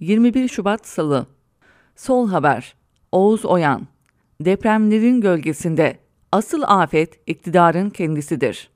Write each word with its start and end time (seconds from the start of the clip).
21 0.00 0.48
Şubat 0.48 0.86
Salı 0.86 1.26
Sol 1.96 2.28
Haber 2.28 2.74
Oğuz 3.12 3.44
Oyan 3.44 3.86
Depremlerin 4.40 5.20
gölgesinde 5.20 5.96
asıl 6.32 6.62
afet 6.66 7.20
iktidarın 7.26 7.90
kendisidir. 7.90 8.70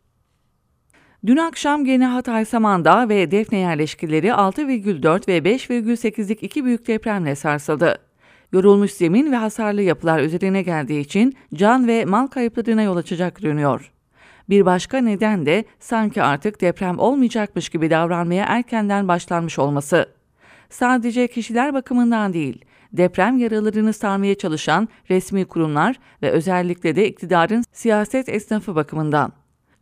Dün 1.26 1.36
akşam 1.36 1.84
gene 1.84 2.06
Hatay 2.06 2.44
Samandağ 2.44 3.08
ve 3.08 3.30
Defne 3.30 3.58
yerleşkileri 3.58 4.26
6,4 4.28 5.28
ve 5.28 5.38
5,8'lik 5.38 6.42
iki 6.42 6.64
büyük 6.64 6.86
depremle 6.86 7.34
sarsıldı. 7.34 7.98
Yorulmuş 8.52 8.90
zemin 8.90 9.32
ve 9.32 9.36
hasarlı 9.36 9.82
yapılar 9.82 10.20
üzerine 10.20 10.62
geldiği 10.62 11.00
için 11.00 11.36
can 11.54 11.88
ve 11.88 12.04
mal 12.04 12.26
kayıplarına 12.26 12.82
yol 12.82 12.96
açacak 12.96 13.36
görünüyor. 13.36 13.92
Bir 14.48 14.66
başka 14.66 14.98
neden 14.98 15.46
de 15.46 15.64
sanki 15.80 16.22
artık 16.22 16.60
deprem 16.60 16.98
olmayacakmış 16.98 17.68
gibi 17.68 17.90
davranmaya 17.90 18.44
erkenden 18.48 19.08
başlanmış 19.08 19.58
olması. 19.58 20.23
Sadece 20.74 21.28
kişiler 21.28 21.74
bakımından 21.74 22.32
değil, 22.32 22.64
deprem 22.92 23.38
yaralarını 23.38 23.92
sarmaya 23.92 24.34
çalışan 24.34 24.88
resmi 25.10 25.44
kurumlar 25.44 25.96
ve 26.22 26.30
özellikle 26.30 26.96
de 26.96 27.08
iktidarın 27.08 27.64
siyaset 27.72 28.28
esnafı 28.28 28.74
bakımından. 28.74 29.32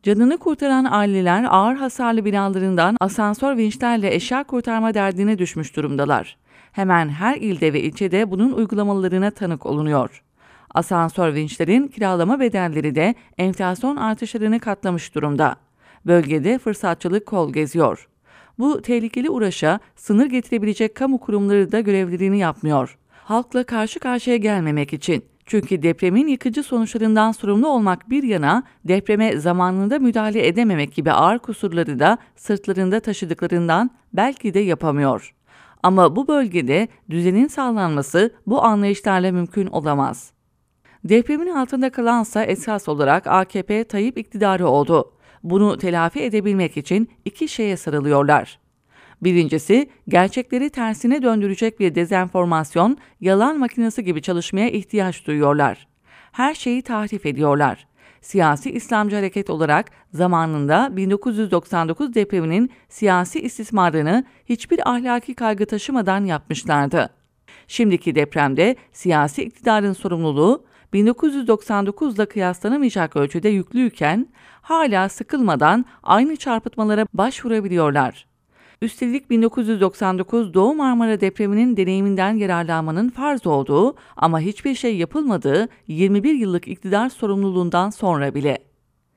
Canını 0.03 0.39
kurtaran 0.39 0.87
aileler 0.91 1.47
ağır 1.51 1.77
hasarlı 1.77 2.25
binalarından 2.25 2.97
asansör 3.01 3.57
vinçlerle 3.57 4.15
eşya 4.15 4.45
kurtarma 4.45 4.95
derdine 4.95 5.39
düşmüş 5.39 5.77
durumdalar. 5.77 6.37
Hemen 6.73 7.09
her 7.09 7.37
ilde 7.37 7.73
ve 7.73 7.81
ilçede 7.81 8.31
bunun 8.31 8.53
uygulamalarına 8.53 9.31
tanık 9.31 9.67
olunuyor. 9.67 10.23
Asansör 10.75 11.35
vinçlerin 11.35 11.89
kiralama 11.89 12.41
bedelleri 12.41 12.95
de 12.95 13.15
enflasyon 13.39 13.97
artışlarını 13.97 14.61
katlamış 14.61 15.15
durumda. 15.15 15.57
Bölgede 16.07 16.59
fırsatçılık 16.59 17.27
kol 17.27 17.53
geziyor. 17.53 18.09
Bu 18.59 18.83
tehlikeli 18.83 19.31
uğraşa 19.31 19.81
sınır 19.97 20.27
getirebilecek 20.27 20.95
kamu 20.95 21.19
kurumları 21.19 21.73
da 21.73 21.81
görevlerini 21.81 22.39
yapmıyor. 22.39 22.99
Halkla 23.25 23.65
karşı 23.65 24.01
karşıya 24.01 24.37
gelmemek 24.37 24.93
için. 24.93 25.25
Çünkü 25.47 25.83
depremin 25.83 26.27
yıkıcı 26.27 26.63
sonuçlarından 26.63 27.33
sorumlu 27.33 27.69
olmak 27.69 28.11
bir 28.11 28.23
yana 28.23 28.63
depreme 28.85 29.37
zamanında 29.37 29.99
müdahale 29.99 30.47
edememek 30.47 30.95
gibi 30.95 31.13
ağır 31.13 31.39
kusurları 31.39 31.99
da 31.99 32.19
sırtlarında 32.37 33.01
taşıdıklarından 33.01 33.91
belki 34.13 34.55
de 34.55 34.59
yapamıyor. 34.59 35.35
Ama 35.83 36.17
bu 36.17 36.29
bölgede 36.29 36.89
düzenin 37.11 37.47
sağlanması 37.47 38.35
bu 38.47 38.65
anlayışlarla 38.65 39.33
mümkün 39.33 39.67
olamaz. 39.67 40.33
Depremin 41.05 41.55
altında 41.55 41.91
kalansa 41.91 42.45
esas 42.45 42.89
olarak 42.89 43.27
AKP 43.27 43.85
Tayyip 43.85 44.19
iktidarı 44.19 44.69
oldu. 44.69 45.13
Bunu 45.45 45.79
telafi 45.79 46.23
edebilmek 46.23 46.77
için 46.77 47.09
iki 47.25 47.49
şeye 47.49 47.77
sarılıyorlar. 47.77 48.59
Birincisi, 49.23 49.91
gerçekleri 50.09 50.71
tersine 50.71 51.23
döndürecek 51.23 51.81
bir 51.81 51.95
dezenformasyon, 51.95 52.99
yalan 53.21 53.59
makinesi 53.59 54.05
gibi 54.05 54.23
çalışmaya 54.23 54.71
ihtiyaç 54.71 55.27
duyuyorlar. 55.27 55.87
Her 56.33 56.55
şeyi 56.55 56.83
tahrif 56.83 57.27
ediyorlar. 57.27 57.87
Siyasi 58.21 58.71
İslamcı 58.71 59.17
hareket 59.17 59.51
olarak 59.51 59.91
zamanında 60.13 60.97
1999 60.97 62.15
depreminin 62.15 62.71
siyasi 62.89 63.41
istismarını 63.41 64.25
hiçbir 64.45 64.91
ahlaki 64.91 65.35
kaygı 65.35 65.67
taşımadan 65.67 66.25
yapmışlardı. 66.25 67.11
Şimdiki 67.67 68.15
depremde 68.15 68.77
siyasi 68.93 69.43
iktidarın 69.43 69.93
sorumluluğu 69.93 70.65
1999'da 70.95 72.27
kıyaslanamayacak 72.27 73.17
ölçüde 73.17 73.49
yüklüyken 73.49 74.27
hala 74.63 75.09
sıkılmadan 75.09 75.85
aynı 76.03 76.37
çarpıtmalara 76.37 77.07
başvurabiliyorlar. 77.15 78.27
Üstelik 78.83 79.31
1999 79.31 80.55
Doğu 80.55 80.75
Marmara 80.75 81.21
depreminin 81.21 81.77
deneyiminden 81.77 82.37
yararlanmanın 82.37 83.09
farz 83.09 83.47
olduğu 83.47 83.97
ama 84.17 84.41
hiçbir 84.41 84.75
şey 84.75 84.97
yapılmadığı 84.97 85.69
21 85.87 86.35
yıllık 86.35 86.69
iktidar 86.69 87.09
sorumluluğundan 87.09 87.91
sonra 87.91 88.35
bile. 88.35 88.59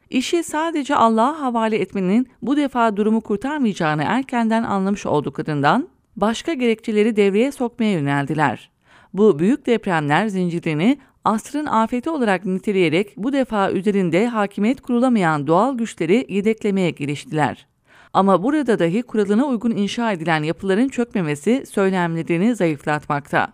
İşi 0.09 0.43
sadece 0.43 0.95
Allah'a 0.95 1.41
havale 1.41 1.77
etmenin 1.77 2.27
bu 2.41 2.57
defa 2.57 2.97
durumu 2.97 3.21
kurtarmayacağını 3.21 4.03
erkenden 4.05 4.63
anlamış 4.63 5.05
olduklarından 5.05 5.89
başka 6.15 6.53
gerekçeleri 6.53 7.15
devreye 7.15 7.51
sokmaya 7.51 7.91
yöneldiler. 7.91 8.74
Bu 9.15 9.39
büyük 9.39 9.65
depremler 9.65 10.27
zincirini 10.27 10.97
asrın 11.23 11.65
afeti 11.65 12.09
olarak 12.09 12.45
niteleyerek 12.45 13.13
bu 13.17 13.33
defa 13.33 13.71
üzerinde 13.71 14.27
hakimiyet 14.27 14.81
kurulamayan 14.81 15.47
doğal 15.47 15.77
güçleri 15.77 16.25
yedeklemeye 16.29 16.89
giriştiler. 16.89 17.67
Ama 18.13 18.43
burada 18.43 18.79
dahi 18.79 19.03
kuralına 19.03 19.45
uygun 19.45 19.71
inşa 19.71 20.11
edilen 20.11 20.43
yapıların 20.43 20.87
çökmemesi 20.87 21.63
söylemlerini 21.65 22.55
zayıflatmakta. 22.55 23.47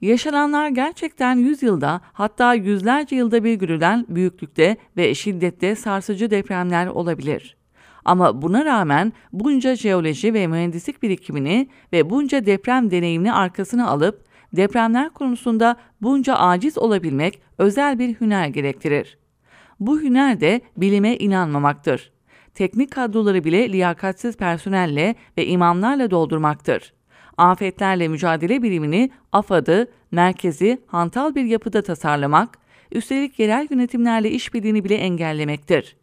Yaşananlar 0.00 0.68
gerçekten 0.68 1.36
yüzyılda 1.36 2.00
hatta 2.12 2.54
yüzlerce 2.54 3.16
yılda 3.16 3.44
bir 3.44 3.54
görülen 3.54 4.06
büyüklükte 4.08 4.76
ve 4.96 5.14
şiddette 5.14 5.74
sarsıcı 5.74 6.30
depremler 6.30 6.86
olabilir. 6.86 7.56
Ama 8.04 8.42
buna 8.42 8.64
rağmen 8.64 9.12
bunca 9.32 9.76
jeoloji 9.76 10.34
ve 10.34 10.46
mühendislik 10.46 11.02
birikimini 11.02 11.68
ve 11.92 12.10
bunca 12.10 12.46
deprem 12.46 12.90
deneyimini 12.90 13.32
arkasına 13.32 13.88
alıp 13.88 14.31
depremler 14.52 15.10
konusunda 15.10 15.76
bunca 16.00 16.34
aciz 16.34 16.78
olabilmek 16.78 17.42
özel 17.58 17.98
bir 17.98 18.20
hüner 18.20 18.46
gerektirir. 18.46 19.18
Bu 19.80 20.00
hüner 20.00 20.40
de 20.40 20.60
bilime 20.76 21.16
inanmamaktır. 21.16 22.12
Teknik 22.54 22.90
kadroları 22.90 23.44
bile 23.44 23.72
liyakatsiz 23.72 24.36
personelle 24.36 25.14
ve 25.38 25.46
imamlarla 25.46 26.10
doldurmaktır. 26.10 26.92
Afetlerle 27.36 28.08
mücadele 28.08 28.62
birimini 28.62 29.10
AFAD'ı, 29.32 29.90
merkezi, 30.10 30.78
hantal 30.86 31.34
bir 31.34 31.44
yapıda 31.44 31.82
tasarlamak, 31.82 32.58
üstelik 32.92 33.38
yerel 33.38 33.66
yönetimlerle 33.70 34.30
işbirliğini 34.30 34.84
bile 34.84 34.94
engellemektir. 34.94 35.96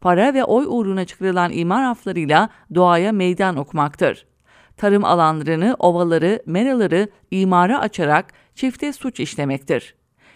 Para 0.00 0.34
ve 0.34 0.44
oy 0.44 0.64
uğruna 0.68 1.04
çıkarılan 1.04 1.52
imar 1.52 1.82
aflarıyla 1.82 2.48
doğaya 2.74 3.12
meydan 3.12 3.56
okumaktır 3.56 4.26
tarım 4.76 5.04
alanlarını, 5.04 5.76
ovaları, 5.78 6.42
meraları 6.46 7.08
imara 7.30 7.80
açarak 7.80 8.32
çifte 8.54 8.92
suç 8.92 9.20
işlemektir. 9.20 9.94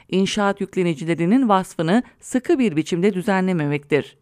İnşaat 0.09 0.61
yüklenicilerinin 0.61 1.49
vasfını 1.49 2.03
sıkı 2.21 2.59
bir 2.59 2.77
biçimde 2.77 3.15
düzenlememektir. 3.15 4.17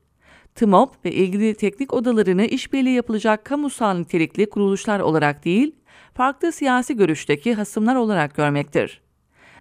TMOP 0.54 1.04
ve 1.04 1.12
ilgili 1.12 1.54
teknik 1.54 1.92
odalarını 1.92 2.44
işbirliği 2.44 2.94
yapılacak 2.94 3.44
kamusal 3.44 3.94
nitelikli 3.94 4.50
kuruluşlar 4.50 5.00
olarak 5.00 5.44
değil, 5.44 5.74
farklı 6.14 6.52
siyasi 6.52 6.96
görüşteki 6.96 7.54
hasımlar 7.54 7.96
olarak 7.96 8.34
görmektir. 8.34 9.00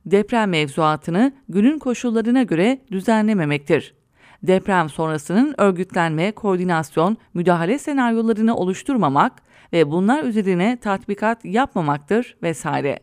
Deprem 0.05 0.49
mevzuatını 0.49 1.33
günün 1.49 1.79
koşullarına 1.79 2.43
göre 2.43 2.81
düzenlememektir. 2.91 3.96
Deprem 4.43 4.89
sonrasının 4.89 5.55
örgütlenme, 5.57 6.31
koordinasyon, 6.31 7.17
müdahale 7.33 7.79
senaryolarını 7.79 8.55
oluşturmamak, 8.55 9.47
ve 9.73 9.91
bunlar 9.91 10.23
üzerine 10.23 10.77
tatbikat 10.77 11.45
yapmamaktır 11.45 12.37
vesaire. 12.43 12.99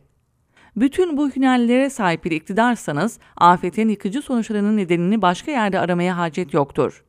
Bütün 0.75 1.17
bu 1.17 1.29
hünerlere 1.29 1.89
sahip 1.89 2.25
bir 2.25 2.31
iktidarsanız 2.31 3.19
afetin 3.37 3.89
yıkıcı 3.89 4.21
sonuçlarının 4.21 4.77
nedenini 4.77 5.21
başka 5.21 5.51
yerde 5.51 5.79
aramaya 5.79 6.17
hacet 6.17 6.53
yoktur. 6.53 7.03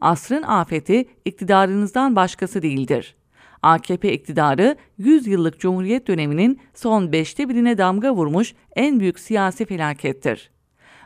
Asrın 0.00 0.42
afeti 0.42 1.08
iktidarınızdan 1.24 2.16
başkası 2.16 2.62
değildir. 2.62 3.16
AKP 3.62 4.12
iktidarı 4.12 4.76
100 4.98 5.26
yıllık 5.26 5.60
Cumhuriyet 5.60 6.08
döneminin 6.08 6.60
son 6.74 7.12
beşte 7.12 7.48
birine 7.48 7.78
damga 7.78 8.14
vurmuş 8.14 8.54
en 8.76 9.00
büyük 9.00 9.18
siyasi 9.18 9.64
felakettir. 9.64 10.50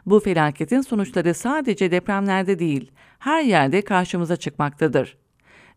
Bu 0.07 0.21
felaketin 0.21 0.81
sonuçları 0.81 1.35
sadece 1.35 1.91
depremlerde 1.91 2.59
değil, 2.59 2.91
her 3.19 3.43
yerde 3.43 3.83
karşımıza 3.83 4.37
çıkmaktadır. 4.37 5.17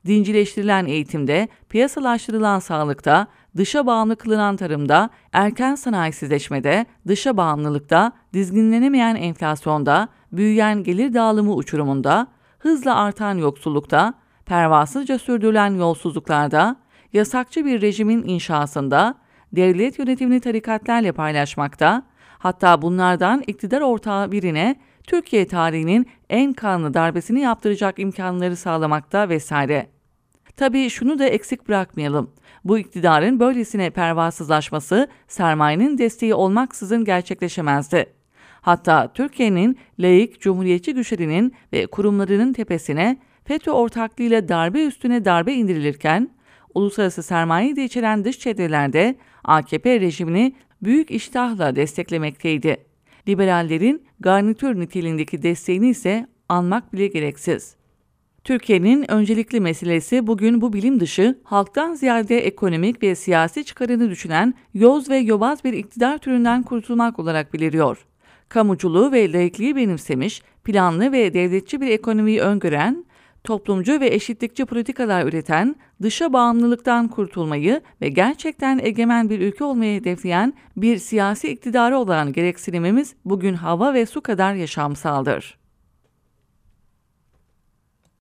Dincileştirilen 0.06 0.85
eğitimde, 0.85 1.47
piyasalaştırılan 1.69 2.59
sağlıkta, 2.59 3.28
dışa 3.57 3.85
bağımlı 3.85 4.16
kılınan 4.16 4.56
tarımda, 4.57 5.09
erken 5.33 5.75
sanayisizleşmede, 5.75 6.86
dışa 7.07 7.38
bağımlılıkta, 7.38 8.12
dizginlenemeyen 8.33 9.15
enflasyonda, 9.15 10.07
büyüyen 10.31 10.83
gelir 10.83 11.13
dağılımı 11.13 11.54
uçurumunda, 11.54 12.27
hızla 12.59 12.95
artan 12.95 13.38
yoksullukta, 13.38 14.13
pervasızca 14.45 15.19
sürdürülen 15.19 15.75
yolsuzluklarda, 15.75 16.75
yasakçı 17.13 17.65
bir 17.65 17.81
rejimin 17.81 18.24
inşasında, 18.27 19.15
devlet 19.54 20.00
yönetimini 20.00 20.39
tarikatlarla 20.39 21.13
paylaşmakta, 21.13 22.04
hatta 22.39 22.81
bunlardan 22.81 23.44
iktidar 23.47 23.81
ortağı 23.81 24.31
birine 24.31 24.75
Türkiye 25.03 25.47
tarihinin 25.47 26.07
en 26.30 26.53
kanlı 26.53 26.94
darbesini 26.94 27.39
yaptıracak 27.39 28.00
imkanları 28.00 28.56
sağlamakta 28.56 29.30
vesaire. 29.30 29.88
Tabii 30.57 30.89
şunu 30.89 31.19
da 31.19 31.25
eksik 31.25 31.68
bırakmayalım. 31.68 32.31
Bu 32.63 32.77
iktidarın 32.77 33.39
böylesine 33.39 33.89
pervasızlaşması 33.89 35.07
sermayenin 35.27 35.97
desteği 35.97 36.33
olmaksızın 36.33 37.06
gerçekleşemezdi. 37.06 38.13
Hatta 38.62 39.13
Türkiye'nin 39.13 39.77
laik 40.00 40.42
cumhuriyetçi 40.42 40.94
güçlerinin 40.94 41.53
ve 41.74 41.88
kurumlarının 41.88 42.53
tepesine 42.53 43.18
FETÖ 43.44 43.71
ortaklığıyla 43.71 44.50
darbe 44.50 44.85
üstüne 44.85 45.25
darbe 45.25 45.53
indirilirken 45.53 46.30
uluslararası 46.74 47.24
sermayeyi 47.24 47.75
de 47.75 47.83
içeren 47.83 48.25
dış 48.25 48.39
çevrelerde 48.39 49.16
AKP 49.44 50.00
rejimini 50.00 50.56
büyük 50.81 51.12
iştahla 51.12 51.75
desteklemekteydi. 51.75 52.77
Liberallerin 53.27 54.04
garnitür 54.19 54.80
niteliğindeki 54.80 55.44
desteğini 55.44 55.89
ise 55.89 56.27
anmak 56.50 56.94
bile 56.94 57.07
gereksiz. 57.07 57.75
Türkiye'nin 58.44 59.12
öncelikli 59.12 59.60
meselesi 59.60 60.27
bugün 60.27 60.62
bu 60.62 60.74
bilim 60.74 61.00
dışı, 61.00 61.39
halktan 61.44 61.94
ziyade 61.94 62.39
ekonomik 62.39 63.04
ve 63.04 63.16
siyasi 63.16 63.66
çıkarını 63.66 64.10
düşünen 64.10 64.54
yoz 64.74 65.10
ve 65.10 65.18
yobaz 65.18 65.63
bir 65.63 65.74
iktidar 65.74 66.18
türünden 66.18 66.63
kurtulmak 66.63 67.19
olarak 67.19 67.54
biliriyor. 67.54 68.06
Kamuculuğu 68.50 69.12
ve 69.12 69.33
laikliği 69.33 69.75
benimsemiş, 69.75 70.42
planlı 70.63 71.12
ve 71.12 71.33
devletçi 71.33 71.81
bir 71.81 71.88
ekonomiyi 71.88 72.42
öngören, 72.42 73.06
toplumcu 73.44 74.00
ve 74.00 74.07
eşitlikçi 74.07 74.65
politikalar 74.65 75.25
üreten, 75.25 75.75
dışa 76.01 76.33
bağımlılıktan 76.33 77.07
kurtulmayı 77.07 77.81
ve 78.01 78.09
gerçekten 78.09 78.80
egemen 78.83 79.30
bir 79.30 79.39
ülke 79.39 79.63
olmayı 79.63 80.00
hedefleyen 80.00 80.53
bir 80.77 80.97
siyasi 80.97 81.50
iktidarı 81.50 81.97
olan 81.97 82.33
gereksinimimiz 82.33 83.15
bugün 83.25 83.53
hava 83.53 83.94
ve 83.94 84.06
su 84.06 84.21
kadar 84.21 84.53
yaşamsaldır. 84.53 85.58